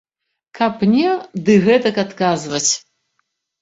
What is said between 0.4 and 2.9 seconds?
Каб мне ды гэтак адказваць.